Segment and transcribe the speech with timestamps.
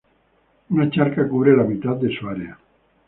[0.75, 2.57] Una charca cubre la mitad de su área.